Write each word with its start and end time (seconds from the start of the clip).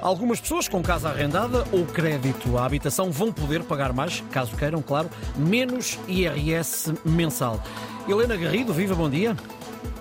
Algumas 0.00 0.40
pessoas 0.40 0.68
com 0.68 0.82
casa 0.82 1.08
arrendada 1.08 1.64
ou 1.72 1.86
crédito 1.86 2.56
à 2.58 2.66
habitação 2.66 3.10
vão 3.10 3.32
poder 3.32 3.64
pagar 3.64 3.92
mais, 3.92 4.20
caso 4.30 4.56
queiram, 4.56 4.82
claro, 4.82 5.10
menos 5.36 5.98
IRS 6.06 6.94
mensal. 7.04 7.60
Helena 8.08 8.36
Garrido, 8.36 8.72
viva, 8.72 8.94
bom 8.94 9.08
dia. 9.10 9.36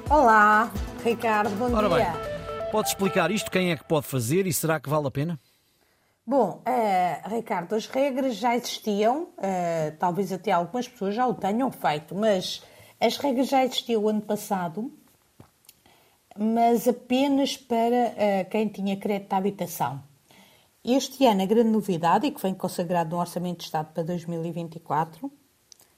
Olá, 0.09 0.71
Ricardo, 1.03 1.49
bom 1.55 1.73
Ora 1.73 1.89
dia. 1.89 2.11
bem, 2.11 2.71
pode 2.71 2.89
explicar 2.89 3.31
isto? 3.31 3.49
Quem 3.49 3.71
é 3.71 3.77
que 3.77 3.83
pode 3.85 4.05
fazer 4.05 4.45
e 4.45 4.53
será 4.53 4.79
que 4.79 4.89
vale 4.89 5.07
a 5.07 5.11
pena? 5.11 5.39
Bom, 6.27 6.61
eh, 6.65 7.21
Ricardo, 7.27 7.73
as 7.75 7.87
regras 7.87 8.35
já 8.35 8.55
existiam, 8.55 9.29
eh, 9.41 9.91
talvez 9.99 10.31
até 10.31 10.51
algumas 10.51 10.87
pessoas 10.87 11.15
já 11.15 11.25
o 11.25 11.33
tenham 11.33 11.71
feito, 11.71 12.13
mas 12.15 12.63
as 12.99 13.17
regras 13.17 13.47
já 13.47 13.63
existiam 13.63 14.07
ano 14.07 14.21
passado, 14.21 14.91
mas 16.37 16.87
apenas 16.87 17.55
para 17.57 18.13
eh, 18.17 18.43
quem 18.49 18.67
tinha 18.67 18.97
crédito 18.97 19.31
à 19.33 19.37
habitação. 19.37 20.01
Este 20.83 21.25
ano, 21.25 21.41
a 21.41 21.45
grande 21.45 21.69
novidade, 21.69 22.27
e 22.27 22.31
que 22.31 22.41
vem 22.41 22.53
consagrado 22.53 23.15
no 23.15 23.19
Orçamento 23.21 23.59
de 23.59 23.63
Estado 23.65 23.91
para 23.93 24.03
2024, 24.03 25.31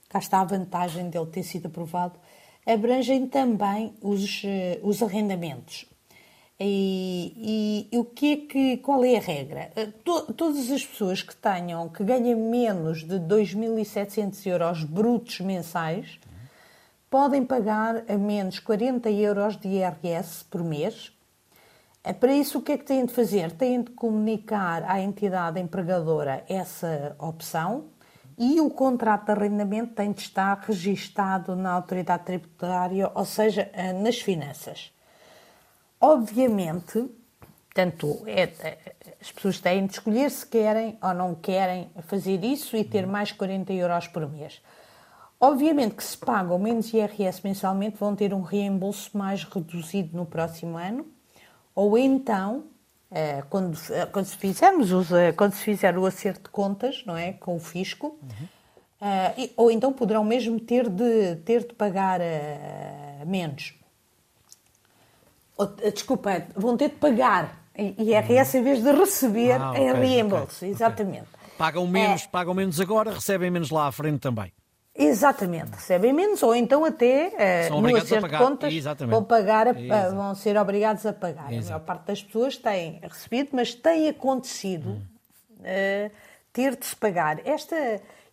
cá 0.08 0.20
está 0.20 0.40
a 0.40 0.46
vantagem 0.46 1.10
dele 1.10 1.26
ter 1.26 1.44
sido 1.44 1.66
aprovado, 1.68 2.20
abrangem 2.66 3.28
também 3.28 3.94
os, 4.02 4.44
eh, 4.46 4.80
os 4.84 5.02
arrendamentos. 5.02 5.86
E, 6.60 7.86
e, 7.92 7.96
e 7.96 8.00
o 8.00 8.06
que 8.06 8.34
é 8.34 8.38
que, 8.38 8.78
qual 8.78 9.04
é 9.06 9.18
a 9.18 9.20
regra? 9.22 9.72
Eh, 9.76 9.88
to- 10.04 10.34
todas 10.34 10.72
as 10.72 10.84
pessoas 10.86 11.22
que 11.22 11.36
tenham, 11.36 11.88
que 11.90 12.04
ganhem 12.04 12.36
menos 12.36 13.04
de 13.04 13.20
2.700 13.20 14.46
euros 14.48 14.84
brutos 14.84 15.40
mensais, 15.42 16.20
podem 17.10 17.46
pagar 17.46 18.04
a 18.08 18.18
menos 18.18 18.60
40 18.60 19.10
euros 19.10 19.58
de 19.58 19.68
IRS 19.68 20.44
por 20.46 20.64
mês. 20.64 21.12
Eh, 22.04 22.14
Para 22.14 22.34
isso, 22.34 22.60
o 22.60 22.62
que 22.62 22.74
é 22.74 22.78
que 22.78 22.86
têm 22.86 23.06
de 23.06 23.14
fazer? 23.14 23.52
Têm 23.52 23.82
de 23.82 23.92
comunicar 23.92 24.84
à 24.90 25.00
entidade 25.00 25.60
empregadora 25.60 26.44
essa 26.50 27.16
opção 27.20 27.86
e 28.38 28.62
o 28.62 28.70
contrato 28.70 29.26
de 29.26 29.32
arrendamento 29.32 29.96
tem 29.96 30.12
de 30.12 30.22
estar 30.22 30.60
registado 30.60 31.56
na 31.56 31.72
autoridade 31.72 32.24
tributária, 32.24 33.12
ou 33.16 33.26
seja, 33.26 33.70
eh, 33.74 33.94
nas 33.94 34.20
finanças. 34.20 34.92
Obviamente, 36.00 37.10
tanto 37.74 38.24
é, 38.28 38.44
é, 38.44 38.78
as 39.20 39.32
pessoas 39.32 39.60
têm 39.60 39.86
de 39.86 39.94
escolher 39.94 40.30
se 40.30 40.46
querem 40.46 40.98
ou 41.02 41.14
não 41.14 41.34
querem 41.36 41.90
fazer 42.08 42.44
isso 42.44 42.76
e 42.76 42.84
ter 42.84 43.08
mais 43.08 43.32
40 43.32 43.74
euros 43.74 44.08
por 44.08 44.28
mês. 44.30 44.62
Obviamente 45.40 45.96
que 45.96 46.04
se 46.04 46.18
pagam 46.18 46.58
menos 46.58 46.92
IRS 46.94 47.42
mensalmente 47.44 47.98
vão 48.00 48.16
ter 48.16 48.34
um 48.34 48.42
reembolso 48.42 49.16
mais 49.16 49.44
reduzido 49.44 50.18
no 50.18 50.26
próximo 50.26 50.78
ano, 50.78 51.06
ou 51.76 51.96
então, 51.96 52.64
eh, 53.12 53.44
quando, 53.50 53.78
eh, 53.92 54.06
quando, 54.08 54.26
se 54.26 54.36
fizermos 54.36 54.92
os, 54.92 55.12
eh, 55.12 55.32
quando 55.34 55.54
se 55.54 55.64
fizer 55.64 55.96
o 55.96 56.06
acerto 56.08 56.44
de 56.46 56.50
contas, 56.50 57.04
não 57.06 57.16
é, 57.16 57.34
com 57.34 57.56
o 57.56 57.60
fisco, 57.60 58.18
e- 59.38 59.54
ou 59.56 59.70
então 59.70 59.94
poderão 59.94 60.24
mesmo 60.24 60.60
ter 60.60 60.90
de, 60.90 61.36
ter 61.46 61.68
de 61.68 61.76
pagar 61.76 62.20
menos. 63.28 63.76
Desculpa, 65.94 66.44
vão 66.56 66.76
ter 66.76 66.90
de 66.90 66.96
pagar 66.96 67.64
IRS 67.78 68.58
em 68.58 68.64
vez 68.64 68.82
de 68.82 68.92
receber 68.92 69.62
Ah, 69.62 69.74
em 69.76 69.92
ok, 69.92 70.02
reembolso. 70.02 70.46
ok, 70.46 70.56
ok. 70.58 70.70
Exatamente. 70.70 71.28
Pagam 71.60 71.86
menos, 71.88 72.24
É. 72.24 72.28
pagam 72.28 72.54
menos 72.56 72.80
agora, 72.82 73.12
recebem 73.14 73.52
menos 73.52 73.70
lá 73.70 73.86
à 73.88 73.92
frente 73.92 74.20
também. 74.20 74.52
Exatamente, 74.98 75.72
recebem 75.76 76.12
menos, 76.12 76.42
ou 76.42 76.56
então 76.56 76.84
até 76.84 77.32
eh, 77.38 77.68
São 77.68 77.80
no 77.82 77.96
a 77.96 78.00
acerto 78.00 78.28
de 78.28 78.38
contas 78.38 78.74
Exatamente. 78.74 79.14
vão, 79.14 79.24
pagar 79.24 79.68
a- 79.68 79.72
a- 79.72 79.80
Exato. 79.80 80.16
vão 80.16 80.36
ser 80.36 80.58
obrigados 80.58 81.06
a 81.06 81.14
pagar. 81.14 81.44
A 81.44 81.48
maior 81.50 81.60
Exato. 81.60 81.86
parte 81.86 82.06
das 82.08 82.24
pessoas 82.24 82.58
tem 82.58 83.00
recebido, 83.04 83.50
mas 83.54 83.76
tem 83.76 84.10
acontecido 84.10 84.90
Hum. 84.90 85.02
eh, 85.64 86.10
ter 86.52 86.76
de 86.76 86.86
se 86.86 86.96
pagar. 86.96 87.46
Esta, 87.46 87.76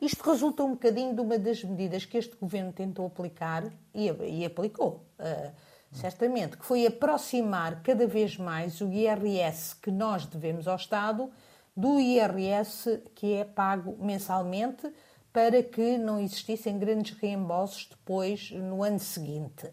isto 0.00 0.22
resulta 0.30 0.64
um 0.64 0.70
bocadinho 0.70 1.14
de 1.14 1.20
uma 1.20 1.38
das 1.38 1.62
medidas 1.62 2.06
que 2.06 2.16
este 2.16 2.34
governo 2.36 2.72
tentou 2.72 3.06
aplicar 3.06 3.64
e, 3.94 4.10
e 4.40 4.44
aplicou. 4.46 5.04
eh, 5.18 5.50
certamente, 5.92 6.56
que 6.56 6.64
foi 6.66 6.84
aproximar 6.86 7.80
cada 7.82 8.04
vez 8.06 8.36
mais 8.36 8.80
o 8.80 8.90
IRS 8.92 9.76
que 9.76 9.92
nós 9.92 10.26
devemos 10.26 10.66
ao 10.66 10.74
Estado 10.76 11.30
do 11.76 12.00
IRS 12.00 13.00
que 13.14 13.34
é 13.34 13.44
pago 13.44 13.96
mensalmente 14.00 14.90
para 15.34 15.64
que 15.64 15.98
não 15.98 16.20
existissem 16.20 16.78
grandes 16.78 17.18
reembolsos 17.18 17.88
depois 17.90 18.52
no 18.52 18.84
ano 18.84 19.00
seguinte. 19.00 19.68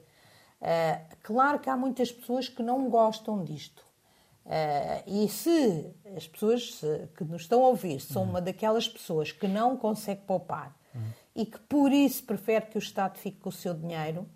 Ah, 0.59 0.99
claro 1.21 1.59
que 1.59 1.69
há 1.69 1.77
muitas 1.77 2.11
pessoas 2.11 2.49
que 2.49 2.63
não 2.63 2.89
gostam 2.89 3.43
disto. 3.43 3.85
Ah, 4.43 5.03
e 5.05 5.29
se 5.29 5.85
as 6.17 6.27
pessoas 6.27 6.81
que 7.15 7.23
nos 7.23 7.43
estão 7.43 7.63
a 7.63 7.67
ouvir 7.67 8.01
são 8.01 8.23
uma 8.23 8.41
daquelas 8.41 8.89
pessoas 8.89 9.31
que 9.31 9.47
não 9.47 9.77
consegue 9.77 10.21
poupar 10.21 10.75
e 11.35 11.45
que 11.45 11.59
por 11.59 11.91
isso 11.91 12.23
prefere 12.23 12.65
que 12.65 12.77
o 12.77 12.79
Estado 12.79 13.19
fique 13.19 13.39
com 13.39 13.49
o 13.49 13.51
seu 13.51 13.75
dinheiro 13.75 14.27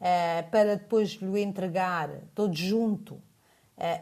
ah, 0.00 0.42
para 0.50 0.76
depois 0.76 1.10
lhe 1.10 1.40
entregar 1.40 2.10
todo 2.34 2.52
junto 2.52 3.22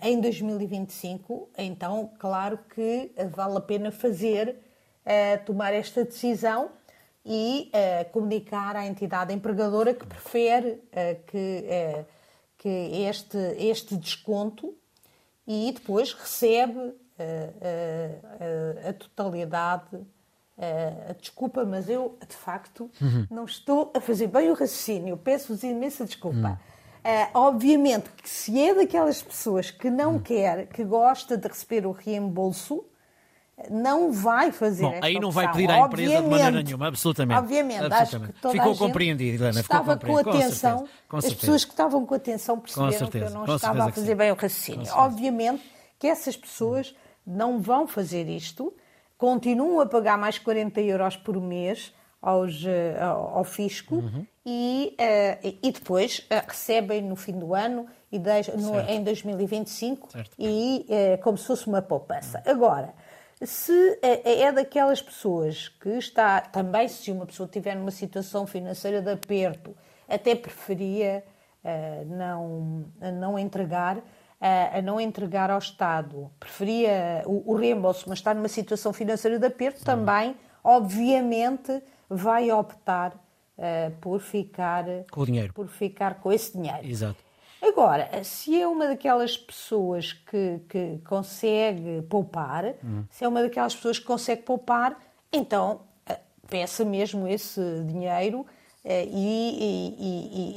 em 0.02 0.20
2025, 0.20 1.48
então, 1.56 2.10
claro 2.18 2.58
que 2.74 3.10
vale 3.30 3.56
a 3.56 3.60
pena 3.60 3.90
fazer, 3.90 4.58
tomar 5.44 5.72
esta 5.74 6.04
decisão 6.04 6.70
e 7.24 7.70
eh, 7.72 8.04
comunicar 8.04 8.74
à 8.76 8.84
entidade 8.86 9.32
empregadora 9.32 9.94
que 9.94 10.04
prefere 10.06 10.82
eh, 10.92 11.14
que, 11.26 11.64
eh, 11.68 12.04
que 12.58 12.68
este, 13.08 13.38
este 13.58 13.96
desconto 13.96 14.74
e 15.46 15.70
depois 15.72 16.12
recebe 16.12 16.94
eh, 17.18 18.88
a 18.88 18.92
totalidade. 18.92 19.84
eh, 20.58 21.14
desculpa, 21.20 21.64
mas 21.64 21.88
eu, 21.88 22.16
de 22.28 22.36
facto, 22.36 22.90
não 23.30 23.44
estou 23.44 23.90
a 23.94 24.00
fazer 24.00 24.26
bem 24.28 24.50
o 24.50 24.54
raciocínio. 24.54 25.16
Peço-vos 25.16 25.62
imensa 25.62 26.04
desculpa. 26.04 26.60
Eh, 27.04 27.28
obviamente 27.34 28.08
que 28.10 28.28
se 28.28 28.60
é 28.60 28.72
daquelas 28.74 29.20
pessoas 29.22 29.70
que 29.70 29.90
não 29.90 30.18
quer, 30.20 30.66
que 30.68 30.84
gosta 30.84 31.36
de 31.36 31.48
receber 31.48 31.84
o 31.86 31.90
reembolso, 31.90 32.84
não 33.70 34.12
vai 34.12 34.50
fazer 34.52 34.82
Bom, 34.84 34.98
aí 35.02 35.18
não 35.20 35.30
vai 35.30 35.46
opção. 35.46 35.60
pedir 35.60 35.72
à 35.72 35.78
empresa 35.80 36.08
de 36.10 36.14
maneira 36.22 36.34
Obviamente. 36.44 36.66
nenhuma, 36.66 36.88
absolutamente. 36.88 37.38
Obviamente, 37.40 37.84
Absolutamente. 37.84 38.14
acho 38.24 38.32
que 38.34 38.40
toda 38.40 38.54
Ficou 38.54 38.76
compreendido, 38.76 39.42
Helena, 39.44 39.62
ficou 39.62 39.76
Estava 39.76 39.84
com 39.96 40.06
compreendido, 40.06 40.30
com 40.30 40.36
atenção, 40.38 40.78
certeza, 40.78 40.98
com 41.08 41.16
as 41.16 41.24
certeza. 41.24 41.40
pessoas 41.40 41.64
que 41.64 41.70
estavam 41.70 42.06
com 42.06 42.14
atenção 42.14 42.58
perceberam 42.60 42.92
certeza, 42.92 43.26
que 43.26 43.30
eu 43.32 43.38
não 43.38 43.46
com 43.46 43.54
estava 43.54 43.84
a 43.84 43.92
fazer 43.92 44.14
bem 44.14 44.30
o 44.30 44.34
raciocínio. 44.34 44.92
Obviamente 44.94 45.62
que 45.98 46.06
essas 46.06 46.36
pessoas 46.36 46.94
não 47.26 47.60
vão 47.60 47.86
fazer 47.86 48.28
isto, 48.28 48.72
continuam 49.16 49.80
a 49.80 49.86
pagar 49.86 50.18
mais 50.18 50.38
40 50.38 50.80
euros 50.80 51.16
por 51.16 51.40
mês 51.40 51.92
aos, 52.20 52.64
eh, 52.64 52.96
ao, 53.00 53.38
ao 53.38 53.44
fisco 53.44 53.96
Uhum. 53.96 54.26
e, 54.46 54.94
eh, 54.98 55.54
e 55.62 55.70
depois 55.72 56.24
eh, 56.30 56.42
recebem 56.46 57.02
no 57.02 57.16
fim 57.16 57.32
do 57.38 57.54
ano 57.54 57.86
e 58.12 58.18
deixam- 58.18 58.56
no- 58.56 58.78
em 58.80 59.02
2025 59.02 60.10
Certo. 60.12 60.30
e 60.38 60.86
eh, 60.88 61.16
como 61.18 61.36
se 61.38 61.46
fosse 61.46 61.66
uma 61.66 61.82
poupança. 61.82 62.42
Agora, 62.46 62.92
se 63.44 63.98
eh, 64.02 64.42
é 64.42 64.52
daquelas 64.52 65.00
pessoas 65.02 65.68
que 65.68 65.90
está, 65.90 66.40
também 66.40 66.88
se 66.88 67.10
uma 67.10 67.26
pessoa 67.26 67.48
tiver 67.48 67.74
numa 67.74 67.90
situação 67.90 68.46
financeira 68.46 69.00
de 69.00 69.10
aperto, 69.10 69.74
até 70.08 70.34
preferia 70.34 71.24
eh, 71.64 72.04
não, 72.06 72.84
a 73.00 73.10
não 73.10 73.38
entregar, 73.38 73.98
eh, 74.40 74.78
a 74.78 74.82
não 74.82 75.00
entregar 75.00 75.50
ao 75.50 75.58
Estado, 75.58 76.30
preferia 76.38 77.22
o, 77.26 77.52
o 77.52 77.56
reembolso, 77.56 78.08
mas 78.08 78.18
está 78.18 78.34
numa 78.34 78.48
situação 78.48 78.92
financeira 78.92 79.38
de 79.38 79.46
aperto, 79.46 79.84
também, 79.84 80.36
obviamente, 80.62 81.82
vai 82.08 82.50
optar 82.50 83.12
eh, 83.58 83.90
por 84.00 84.20
ficar 84.20 84.84
Com 85.10 85.20
o 85.22 85.26
dinheiro. 85.26 85.52
por 85.52 85.68
ficar 85.68 86.14
com 86.20 86.32
esse 86.32 86.52
dinheiro. 86.56 86.84
Exato. 86.86 87.16
Agora, 87.62 88.24
se 88.24 88.60
é 88.60 88.66
uma 88.66 88.88
daquelas 88.88 89.36
pessoas 89.36 90.12
que, 90.12 90.60
que 90.68 90.98
consegue 91.08 92.02
poupar, 92.02 92.74
se 93.08 93.24
é 93.24 93.28
uma 93.28 93.40
daquelas 93.40 93.74
pessoas 93.76 93.98
que 94.00 94.04
consegue 94.04 94.42
poupar, 94.42 94.98
então 95.32 95.82
eh, 96.04 96.18
peça 96.50 96.84
mesmo 96.84 97.28
esse 97.28 97.60
dinheiro 97.86 98.44
eh, 98.84 99.04
e, 99.06 99.94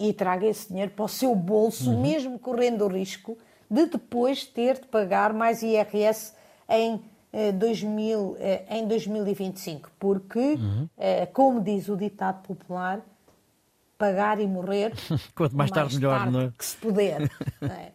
e- 0.01 0.05
e- 0.05 0.09
e 0.09 0.13
traga 0.13 0.47
esse 0.47 0.67
dinheiro 0.69 0.91
para 0.91 1.05
o 1.05 1.07
seu 1.07 1.35
bolso, 1.35 1.91
mesmo 2.01 2.39
correndo 2.39 2.83
o 2.85 2.87
risco 2.87 3.37
de 3.69 3.85
depois 3.85 4.43
ter 4.45 4.79
de 4.79 4.87
pagar 4.87 5.31
mais 5.31 5.61
IRS 5.61 6.33
em, 6.67 6.99
eh, 7.31 7.51
2000, 7.51 8.35
eh, 8.39 8.63
em 8.69 8.87
2025. 8.87 9.91
Porque, 9.99 10.57
eh, 10.97 11.27
como 11.27 11.61
diz 11.61 11.87
o 11.87 11.95
ditado 11.95 12.41
popular, 12.47 12.99
pagar 14.05 14.39
e 14.39 14.47
morrer. 14.47 14.93
Quanto 15.35 15.55
mais 15.55 15.71
tarde, 15.71 15.95
melhor, 15.95 16.31
não 16.31 16.41
é? 16.41 16.51
Que 16.57 16.65
se 16.65 16.77
puder. 16.77 17.21
é? 17.61 17.91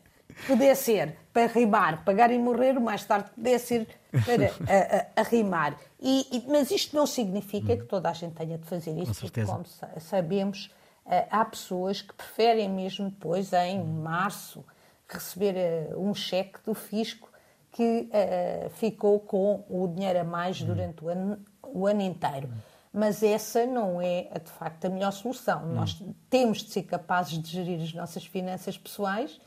Poder 0.47 0.75
ser 0.75 1.17
para 1.33 1.47
rimar, 1.47 2.03
pagar 2.05 2.31
e 2.31 2.39
morrer, 2.39 2.77
o 2.77 2.81
mais 2.81 3.05
tarde 3.05 3.31
poder 3.31 3.59
ser 3.59 3.87
para 4.25 4.47
a, 4.47 5.21
a- 5.21 5.21
a 5.21 5.23
rimar. 5.23 5.77
E, 6.01 6.27
e- 6.39 6.45
mas 6.49 6.71
isto 6.71 6.97
não 6.97 7.07
significa 7.07 7.77
que 7.77 7.85
toda 7.85 8.09
a 8.09 8.13
gente 8.13 8.35
tenha 8.35 8.57
de 8.59 8.65
fazer 8.67 8.93
isso, 8.99 9.21
porque, 9.21 9.45
como 9.45 9.67
sa- 9.67 9.91
sabemos, 10.01 10.71
eh, 11.07 11.27
há 11.31 11.45
pessoas 11.45 12.01
que 12.03 12.15
preferem 12.15 12.69
mesmo 12.71 13.11
depois, 13.11 13.53
em 13.53 13.85
março, 13.85 14.65
receber 15.09 15.55
eh, 15.57 15.91
um 15.97 16.15
cheque 16.15 16.59
do 16.65 16.75
fisco 16.75 17.29
que 17.73 18.09
uh, 18.11 18.71
ficou 18.71 19.21
com 19.21 19.65
o 19.69 19.87
dinheiro 19.95 20.19
a 20.21 20.25
mais 20.25 20.61
durante 20.61 21.05
o 21.05 21.09
ano, 21.09 21.39
o 21.63 21.87
ano 21.87 22.01
inteiro. 22.03 22.49
Mas 22.93 23.23
essa 23.23 23.67
não 23.67 24.01
é, 24.01 24.23
de 24.45 24.51
facto, 24.51 24.85
a 24.87 24.89
melhor 24.89 25.13
solução. 25.13 25.67
Nós 25.67 26.03
temos 26.29 26.59
de 26.59 26.71
ser 26.71 26.83
capazes 26.83 27.41
de 27.41 27.49
gerir 27.49 27.81
as 27.81 27.93
nossas 27.93 28.27
finanças 28.27 28.77
pessoais 28.77 29.41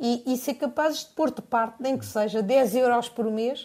e, 0.00 0.22
e 0.26 0.36
ser 0.38 0.54
capazes 0.54 1.00
de 1.00 1.10
pôr 1.10 1.30
de 1.30 1.42
parte, 1.42 1.76
nem 1.80 1.98
que 1.98 2.06
seja 2.06 2.42
10 2.42 2.74
euros 2.76 3.08
por 3.08 3.30
mês, 3.30 3.64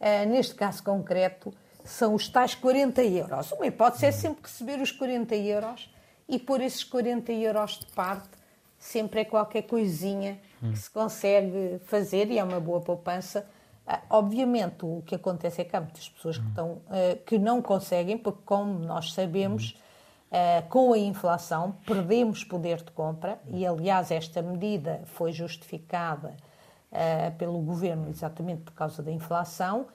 uh, 0.00 0.28
neste 0.28 0.54
caso 0.54 0.82
concreto, 0.82 1.54
são 1.84 2.14
os 2.14 2.28
tais 2.28 2.54
40 2.54 3.02
euros. 3.02 3.50
Uma 3.52 3.66
hipótese 3.66 4.06
é 4.06 4.12
sempre 4.12 4.42
receber 4.42 4.80
os 4.80 4.90
40 4.90 5.34
euros 5.36 5.90
e 6.28 6.38
pôr 6.38 6.60
esses 6.60 6.84
40 6.84 7.32
euros 7.32 7.78
de 7.78 7.86
parte 7.86 8.36
sempre 8.78 9.20
é 9.20 9.24
qualquer 9.24 9.62
coisinha 9.62 10.38
que 10.60 10.78
se 10.78 10.90
consegue 10.90 11.80
fazer 11.84 12.30
e 12.30 12.38
é 12.38 12.44
uma 12.44 12.60
boa 12.60 12.80
poupança. 12.80 13.46
Ah, 13.86 14.02
obviamente, 14.10 14.84
o 14.84 15.02
que 15.04 15.14
acontece 15.14 15.60
é 15.60 15.64
que 15.64 15.76
há 15.76 15.80
muitas 15.80 16.08
pessoas 16.08 16.38
que, 16.38 16.48
estão, 16.48 16.80
ah, 16.88 17.16
que 17.24 17.38
não 17.38 17.62
conseguem, 17.62 18.18
porque, 18.18 18.40
como 18.44 18.78
nós 18.80 19.12
sabemos, 19.12 19.80
ah, 20.30 20.62
com 20.68 20.92
a 20.92 20.98
inflação 20.98 21.76
perdemos 21.86 22.44
poder 22.44 22.78
de 22.78 22.90
compra 22.90 23.40
e, 23.46 23.66
aliás, 23.66 24.10
esta 24.10 24.42
medida 24.42 25.02
foi 25.06 25.32
justificada 25.32 26.36
pelo 27.36 27.58
governo 27.60 28.08
exatamente 28.08 28.62
por 28.62 28.72
causa 28.72 29.02
da 29.02 29.10
inflação. 29.10 29.86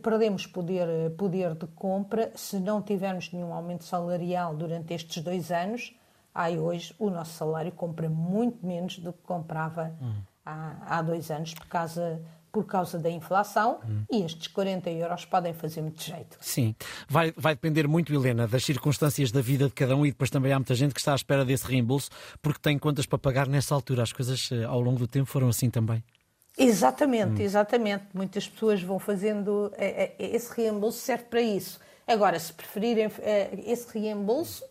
perdemos 0.00 0.46
poder, 0.46 1.10
poder 1.16 1.54
de 1.54 1.66
compra 1.68 2.30
se 2.36 2.60
não 2.60 2.80
tivermos 2.80 3.32
nenhum 3.32 3.52
aumento 3.52 3.82
salarial 3.82 4.54
durante 4.54 4.94
estes 4.94 5.24
dois 5.24 5.50
anos 5.50 5.92
Ai, 6.34 6.58
hoje 6.58 6.94
o 6.98 7.10
nosso 7.10 7.32
salário 7.32 7.70
compra 7.72 8.08
muito 8.08 8.64
menos 8.66 8.98
do 8.98 9.12
que 9.12 9.20
comprava 9.22 9.94
hum. 10.00 10.14
há, 10.44 10.98
há 10.98 11.02
dois 11.02 11.30
anos 11.30 11.52
por 11.52 11.66
causa, 11.66 12.22
por 12.52 12.66
causa 12.66 12.98
da 12.98 13.10
inflação 13.10 13.80
hum. 13.88 14.04
e 14.10 14.22
estes 14.22 14.46
40 14.48 14.90
euros 14.90 15.24
podem 15.24 15.54
fazer 15.54 15.80
muito 15.80 16.02
jeito. 16.02 16.36
Sim, 16.40 16.74
vai, 17.08 17.32
vai 17.34 17.54
depender 17.54 17.88
muito, 17.88 18.12
Helena, 18.12 18.46
das 18.46 18.62
circunstâncias 18.64 19.32
da 19.32 19.40
vida 19.40 19.64
de 19.64 19.72
cada 19.72 19.96
um 19.96 20.04
e 20.04 20.10
depois 20.10 20.28
também 20.28 20.52
há 20.52 20.58
muita 20.58 20.74
gente 20.74 20.92
que 20.92 21.00
está 21.00 21.12
à 21.12 21.16
espera 21.16 21.44
desse 21.44 21.66
reembolso 21.66 22.10
porque 22.42 22.60
tem 22.60 22.78
contas 22.78 23.06
para 23.06 23.18
pagar 23.18 23.48
nessa 23.48 23.74
altura. 23.74 24.02
As 24.02 24.12
coisas 24.12 24.50
eh, 24.52 24.64
ao 24.64 24.80
longo 24.80 24.98
do 24.98 25.08
tempo 25.08 25.26
foram 25.26 25.48
assim 25.48 25.70
também. 25.70 26.04
Exatamente, 26.58 27.40
hum. 27.40 27.44
exatamente. 27.44 28.04
Muitas 28.12 28.46
pessoas 28.46 28.82
vão 28.82 28.98
fazendo. 28.98 29.72
Eh, 29.76 30.12
eh, 30.18 30.36
esse 30.36 30.54
reembolso 30.54 30.98
serve 30.98 31.24
para 31.24 31.40
isso. 31.40 31.80
Agora, 32.06 32.38
se 32.38 32.52
preferirem 32.52 33.10
esse 33.64 33.98
reembolso, 33.98 34.62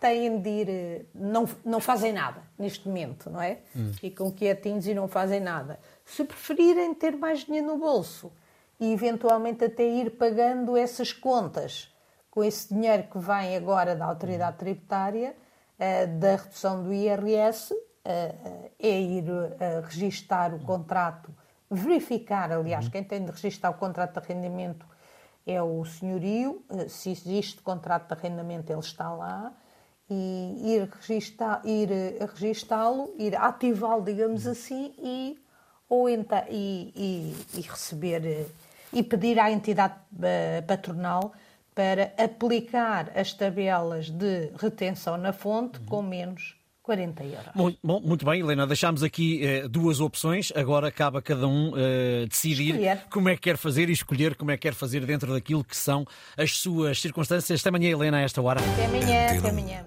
têm 0.00 0.40
de 0.40 0.48
ir, 0.48 0.68
eh, 0.68 1.04
não, 1.14 1.48
não 1.64 1.80
fazem 1.80 2.12
nada 2.12 2.42
neste 2.58 2.86
momento, 2.86 3.30
não 3.30 3.40
é? 3.40 3.58
Hum. 3.74 3.92
Ficam 3.94 4.30
quietinhos 4.30 4.86
e 4.86 4.94
não 4.94 5.08
fazem 5.08 5.40
nada. 5.40 5.78
Se 6.04 6.24
preferirem 6.24 6.94
ter 6.94 7.16
mais 7.16 7.44
dinheiro 7.44 7.66
no 7.66 7.78
bolso 7.78 8.32
e 8.78 8.92
eventualmente 8.92 9.64
até 9.64 9.84
ir 9.84 10.10
pagando 10.12 10.76
essas 10.76 11.12
contas 11.12 11.92
com 12.30 12.44
esse 12.44 12.72
dinheiro 12.72 13.04
que 13.04 13.18
vem 13.18 13.56
agora 13.56 13.96
da 13.96 14.04
autoridade 14.04 14.58
tributária, 14.58 15.34
eh, 15.78 16.06
da 16.06 16.36
redução 16.36 16.82
do 16.82 16.92
IRS, 16.92 17.74
eh, 18.04 18.34
é 18.78 19.00
ir 19.00 19.24
registar 19.88 20.54
o 20.54 20.60
contrato, 20.60 21.34
verificar, 21.70 22.52
aliás, 22.52 22.88
quem 22.88 23.02
tem 23.02 23.24
de 23.24 23.30
registar 23.30 23.70
o 23.70 23.74
contrato 23.74 24.12
de 24.12 24.18
arrendamento 24.18 24.86
é 25.46 25.62
o 25.62 25.84
senhorio, 25.84 26.64
se 26.88 27.10
existe 27.10 27.62
contrato 27.62 28.08
de 28.08 28.14
arrendamento 28.14 28.70
ele 28.70 28.80
está 28.80 29.10
lá, 29.10 29.52
e 30.08 30.74
ir, 30.74 30.88
registá, 31.00 31.60
ir 31.64 31.90
eh, 31.90 32.18
registá-lo, 32.34 33.12
ir 33.18 33.34
ativá-lo, 33.36 34.04
digamos 34.04 34.46
assim, 34.46 34.94
e, 34.98 35.38
ou 35.88 36.08
então, 36.08 36.44
e, 36.48 36.92
e, 36.94 37.58
e, 37.58 37.60
receber 37.62 38.24
eh, 38.24 38.46
e 38.92 39.02
pedir 39.02 39.38
à 39.38 39.50
entidade 39.50 39.94
eh, 40.22 40.62
patronal 40.62 41.32
para 41.74 42.12
aplicar 42.16 43.10
as 43.18 43.32
tabelas 43.32 44.08
de 44.08 44.50
retenção 44.56 45.16
na 45.16 45.32
fonte 45.32 45.80
com 45.80 46.02
menos 46.02 46.56
40 46.86 47.24
euros. 47.24 47.46
Muito, 47.52 47.78
bom, 47.82 48.00
muito 48.00 48.24
bem, 48.24 48.40
Helena, 48.40 48.64
deixámos 48.64 49.02
aqui 49.02 49.44
eh, 49.44 49.66
duas 49.66 49.98
opções, 50.00 50.52
agora 50.54 50.86
acaba 50.86 51.20
cada 51.20 51.48
um 51.48 51.72
eh, 51.76 52.26
decidir 52.28 52.76
escolher. 52.76 53.02
como 53.10 53.28
é 53.28 53.34
que 53.34 53.42
quer 53.42 53.56
fazer 53.56 53.88
e 53.88 53.92
escolher 53.92 54.36
como 54.36 54.52
é 54.52 54.56
que 54.56 54.62
quer 54.62 54.74
fazer 54.74 55.04
dentro 55.04 55.32
daquilo 55.32 55.64
que 55.64 55.76
são 55.76 56.06
as 56.36 56.56
suas 56.56 57.00
circunstâncias. 57.00 57.60
Até 57.60 57.70
amanhã, 57.70 57.90
Helena, 57.90 58.18
a 58.18 58.20
esta 58.20 58.40
hora. 58.40 58.60
Até 58.60 58.84
amanhã, 58.86 59.36
até 59.36 59.48
amanhã. 59.50 59.84